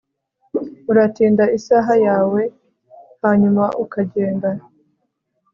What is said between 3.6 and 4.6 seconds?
ukagenda